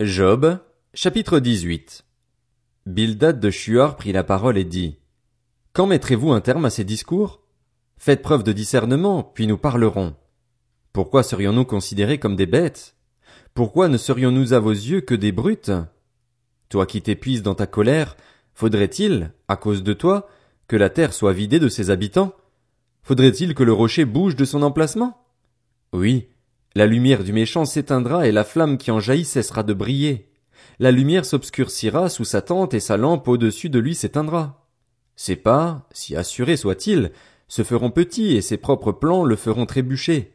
[0.00, 0.58] Job,
[0.92, 2.04] chapitre 18
[2.84, 4.98] Bildad de Shuar prit la parole et dit,
[5.72, 7.42] Quand mettrez-vous un terme à ces discours?
[7.96, 10.16] Faites preuve de discernement, puis nous parlerons.
[10.92, 12.96] Pourquoi serions-nous considérés comme des bêtes?
[13.54, 15.70] Pourquoi ne serions-nous à vos yeux que des brutes?
[16.70, 18.16] Toi qui t'épuises dans ta colère,
[18.52, 20.28] faudrait-il, à cause de toi,
[20.66, 22.34] que la terre soit vidée de ses habitants?
[23.04, 25.24] Faudrait-il que le rocher bouge de son emplacement?
[25.92, 26.26] Oui,
[26.76, 30.28] la lumière du méchant s'éteindra et la flamme qui en jaillit cessera de briller.
[30.80, 34.66] La lumière s'obscurcira sous sa tente et sa lampe au-dessus de lui s'éteindra.
[35.14, 37.12] Ses pas, si assurés soient-ils,
[37.46, 40.32] se feront petits et ses propres plans le feront trébucher.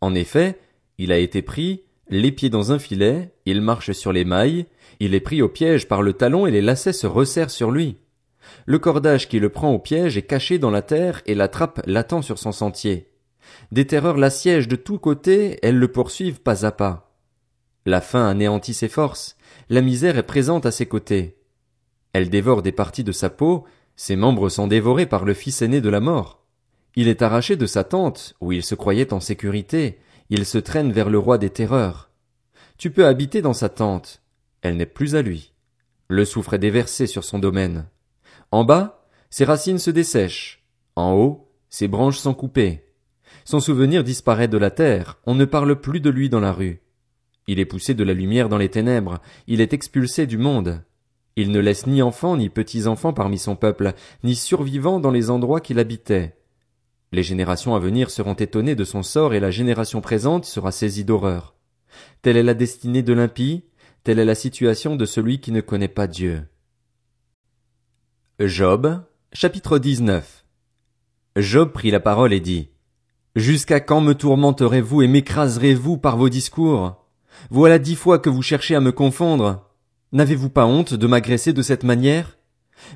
[0.00, 0.58] En effet,
[0.96, 4.66] il a été pris, les pieds dans un filet, il marche sur les mailles,
[5.00, 7.96] il est pris au piège par le talon et les lacets se resserrent sur lui.
[8.64, 11.82] Le cordage qui le prend au piège est caché dans la terre et la trappe
[11.86, 13.10] l'attend sur son sentier.
[13.72, 17.14] Des terreurs l'assiègent de tous côtés, elles le poursuivent pas à pas.
[17.86, 19.36] La faim anéantit ses forces,
[19.68, 21.36] la misère est présente à ses côtés.
[22.12, 23.64] Elle dévore des parties de sa peau,
[23.96, 26.44] ses membres sont dévorés par le fils aîné de la mort.
[26.96, 29.98] Il est arraché de sa tente, où il se croyait en sécurité,
[30.30, 32.10] il se traîne vers le roi des terreurs.
[32.78, 34.22] Tu peux habiter dans sa tente,
[34.62, 35.52] elle n'est plus à lui.
[36.08, 37.86] Le soufre est déversé sur son domaine.
[38.50, 40.64] En bas, ses racines se dessèchent.
[40.96, 42.84] En haut, ses branches sont coupées.
[43.44, 46.80] Son souvenir disparaît de la terre, on ne parle plus de lui dans la rue.
[47.46, 50.82] Il est poussé de la lumière dans les ténèbres, il est expulsé du monde.
[51.36, 55.60] Il ne laisse ni enfants ni petits-enfants parmi son peuple, ni survivants dans les endroits
[55.60, 56.36] qu'il habitait.
[57.12, 61.04] Les générations à venir seront étonnées de son sort et la génération présente sera saisie
[61.04, 61.54] d'horreur.
[62.22, 63.64] Telle est la destinée de l'impie,
[64.04, 66.42] telle est la situation de celui qui ne connaît pas Dieu.
[68.40, 70.44] Job, chapitre 19
[71.36, 72.70] Job prit la parole et dit,
[73.36, 77.04] Jusqu'à quand me tourmenterez-vous et m'écraserez-vous par vos discours?
[77.50, 79.68] Voilà dix fois que vous cherchez à me confondre.
[80.12, 82.38] N'avez-vous pas honte de m'agresser de cette manière?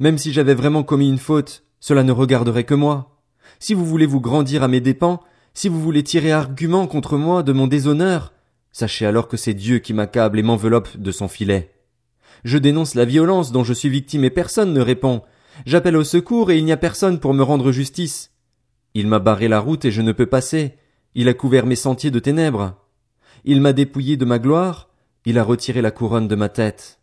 [0.00, 3.20] Même si j'avais vraiment commis une faute, cela ne regarderait que moi.
[3.60, 5.20] Si vous voulez vous grandir à mes dépens,
[5.54, 8.32] si vous voulez tirer argument contre moi de mon déshonneur,
[8.72, 11.70] sachez alors que c'est Dieu qui m'accable et m'enveloppe de son filet.
[12.42, 15.22] Je dénonce la violence dont je suis victime et personne ne répond.
[15.64, 18.32] J'appelle au secours et il n'y a personne pour me rendre justice.
[18.94, 20.74] Il m'a barré la route et je ne peux passer.
[21.16, 22.76] Il a couvert mes sentiers de ténèbres.
[23.44, 24.88] Il m'a dépouillé de ma gloire.
[25.24, 27.00] Il a retiré la couronne de ma tête.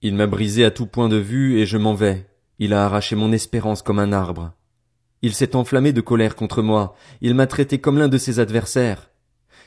[0.00, 2.26] Il m'a brisé à tout point de vue et je m'en vais.
[2.58, 4.52] Il a arraché mon espérance comme un arbre.
[5.20, 6.96] Il s'est enflammé de colère contre moi.
[7.20, 9.10] Il m'a traité comme l'un de ses adversaires.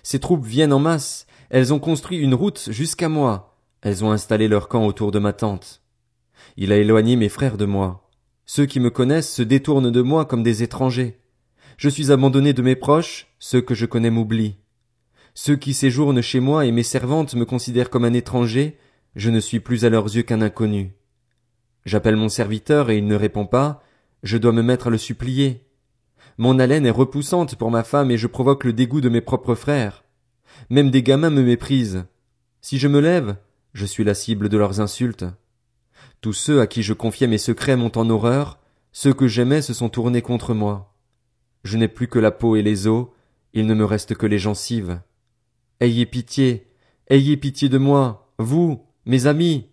[0.04, 1.28] Ses troupes viennent en masse.
[1.50, 3.58] Elles ont construit une route jusqu'à moi.
[3.82, 5.84] Elles ont installé leur camp autour de ma tente.
[6.58, 8.10] Il a éloigné mes frères de moi.
[8.46, 11.20] Ceux qui me connaissent se détournent de moi comme des étrangers.
[11.78, 14.56] Je suis abandonné de mes proches, ceux que je connais m'oublient.
[15.34, 18.78] Ceux qui séjournent chez moi et mes servantes me considèrent comme un étranger,
[19.16, 20.94] je ne suis plus à leurs yeux qu'un inconnu.
[21.86, 23.84] J'appelle mon serviteur et il ne répond pas,
[24.24, 25.66] je dois me mettre à le supplier.
[26.38, 29.56] Mon haleine est repoussante pour ma femme et je provoque le dégoût de mes propres
[29.56, 30.06] frères.
[30.70, 32.06] Même des gamins me méprisent.
[32.62, 33.36] Si je me lève,
[33.74, 35.26] je suis la cible de leurs insultes.
[36.22, 38.60] Tous ceux à qui je confiais mes secrets m'ont en horreur,
[38.94, 40.95] ceux que j'aimais se sont tournés contre moi.
[41.66, 43.08] Je n'ai plus que la peau et les os,
[43.54, 45.02] il ne me reste que les gencives.
[45.80, 46.68] Ayez pitié,
[47.10, 49.66] ayez pitié de moi, vous, mes amis.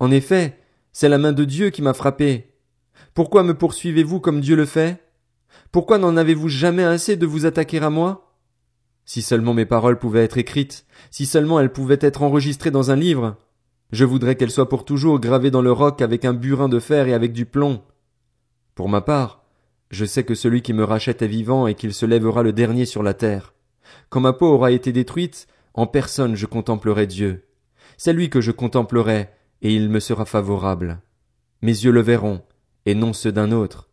[0.00, 0.58] En effet,
[0.90, 2.52] c'est la main de Dieu qui m'a frappé.
[3.14, 5.00] Pourquoi me poursuivez-vous comme Dieu le fait?
[5.70, 8.34] Pourquoi n'en avez-vous jamais assez de vous attaquer à moi?
[9.04, 12.96] Si seulement mes paroles pouvaient être écrites, si seulement elles pouvaient être enregistrées dans un
[12.96, 13.36] livre,
[13.92, 17.06] je voudrais qu'elles soient pour toujours gravées dans le roc avec un burin de fer
[17.06, 17.80] et avec du plomb.
[18.74, 19.41] Pour ma part,
[19.92, 22.86] je sais que celui qui me rachète est vivant et qu'il se lèvera le dernier
[22.86, 23.54] sur la terre.
[24.08, 27.46] Quand ma peau aura été détruite, en personne je contemplerai Dieu.
[27.98, 29.28] C'est lui que je contemplerai,
[29.60, 31.02] et il me sera favorable.
[31.60, 32.42] Mes yeux le verront,
[32.86, 33.90] et non ceux d'un autre.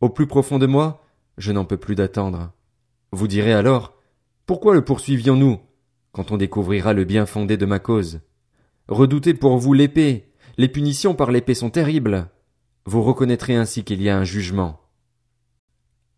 [0.00, 1.04] Au plus profond de moi,
[1.38, 2.52] je n'en peux plus d'attendre.
[3.12, 3.94] Vous direz alors,
[4.46, 5.60] pourquoi le poursuivions-nous,
[6.10, 8.20] quand on découvrira le bien fondé de ma cause?
[8.88, 12.28] Redoutez pour vous l'épée, les punitions par l'épée sont terribles.
[12.84, 14.85] Vous reconnaîtrez ainsi qu'il y a un jugement.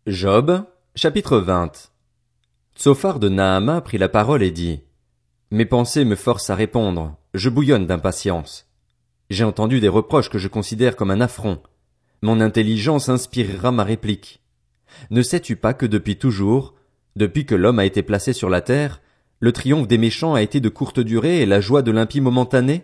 [0.07, 0.63] Job,
[0.95, 1.91] chapitre 20
[2.77, 4.79] Tsophar de Nahama prit la parole et dit
[5.51, 8.65] Mes pensées me forcent à répondre, je bouillonne d'impatience.
[9.29, 11.61] J'ai entendu des reproches que je considère comme un affront.
[12.21, 14.41] Mon intelligence inspirera ma réplique.
[15.11, 16.75] Ne sais-tu pas que depuis toujours,
[17.17, 19.01] depuis que l'homme a été placé sur la terre,
[19.41, 22.83] le triomphe des méchants a été de courte durée et la joie de l'impie momentanée?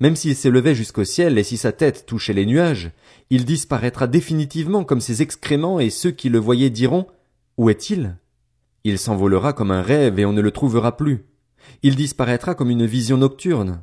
[0.00, 2.90] Même s'il s'élevait jusqu'au ciel et si sa tête touchait les nuages,
[3.30, 7.06] il disparaîtra définitivement comme ses excréments et ceux qui le voyaient diront
[7.58, 8.16] Où est-il?
[8.84, 11.24] Il s'envolera comme un rêve et on ne le trouvera plus.
[11.82, 13.82] Il disparaîtra comme une vision nocturne.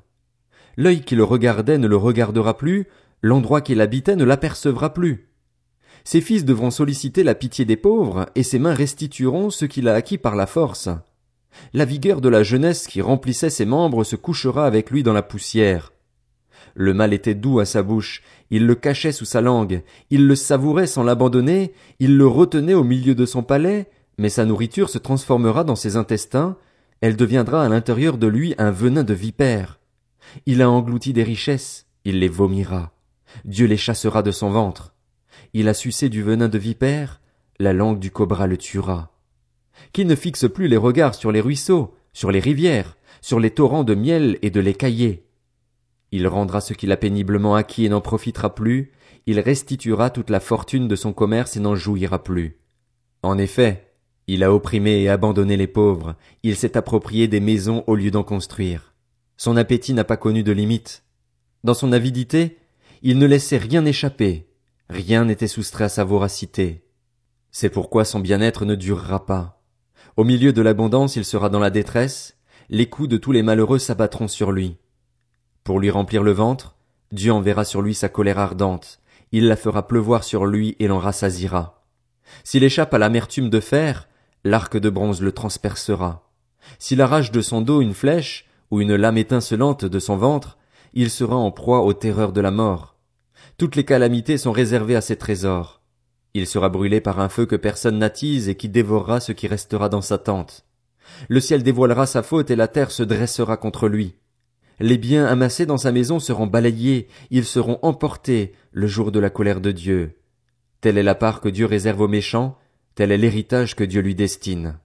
[0.76, 2.88] L'œil qui le regardait ne le regardera plus,
[3.22, 5.30] l'endroit qu'il habitait ne l'apercevra plus.
[6.04, 9.94] Ses fils devront solliciter la pitié des pauvres, et ses mains restitueront ce qu'il a
[9.94, 10.90] acquis par la force.
[11.74, 15.24] La vigueur de la jeunesse qui remplissait ses membres se couchera avec lui dans la
[15.24, 15.94] poussière.
[16.76, 18.22] Le mal était doux à sa bouche,
[18.52, 22.84] il le cachait sous sa langue, il le savourait sans l'abandonner, il le retenait au
[22.84, 26.56] milieu de son palais, mais sa nourriture se transformera dans ses intestins,
[27.02, 29.80] elle deviendra à l'intérieur de lui un venin de vipère.
[30.46, 32.92] Il a englouti des richesses, il les vomira.
[33.46, 34.94] Dieu les chassera de son ventre.
[35.54, 37.22] Il a sucé du venin de vipère,
[37.60, 39.17] la langue du cobra le tuera.
[39.94, 43.84] Qui ne fixe plus les regards sur les ruisseaux, sur les rivières, sur les torrents
[43.84, 45.28] de miel et de lait caillé.
[46.12, 48.92] Il rendra ce qu'il a péniblement acquis et n'en profitera plus,
[49.26, 52.60] il restituera toute la fortune de son commerce et n'en jouira plus.
[53.24, 53.94] En effet,
[54.28, 58.24] il a opprimé et abandonné les pauvres, il s'est approprié des maisons au lieu d'en
[58.24, 58.94] construire.
[59.36, 61.04] Son appétit n'a pas connu de limite.
[61.64, 62.58] Dans son avidité,
[63.02, 64.48] il ne laissait rien échapper,
[64.90, 66.86] rien n'était soustrait à sa voracité.
[67.52, 69.57] C'est pourquoi son bien-être ne durera pas.
[70.18, 72.38] Au milieu de l'abondance il sera dans la détresse,
[72.70, 74.78] les coups de tous les malheureux s'abattront sur lui.
[75.64, 76.76] Pour lui remplir le ventre,
[77.12, 79.00] Dieu enverra sur lui sa colère ardente,
[79.32, 81.84] il la fera pleuvoir sur lui et l'en rassasira.
[82.44, 84.10] S'il échappe à l'amertume de fer,
[84.44, 86.28] l'arc de bronze le transpercera.
[86.80, 90.58] S'il arrache de son dos une flèche, ou une lame étincelante de son ventre,
[90.94, 92.96] il sera en proie aux terreurs de la mort.
[93.60, 95.82] Toutes les calamités sont réservées à ses trésors.
[96.38, 99.90] Il sera brûlé par un feu que personne n'attise et qui dévorera ce qui restera
[99.90, 100.68] dans sa tente.
[101.30, 104.14] Le ciel dévoilera sa faute et la terre se dressera contre lui.
[104.80, 109.32] Les biens amassés dans sa maison seront balayés, ils seront emportés le jour de la
[109.32, 110.20] colère de Dieu.
[110.80, 112.56] Telle est la part que Dieu réserve aux méchants,
[112.94, 114.78] tel est l'héritage que Dieu lui destine.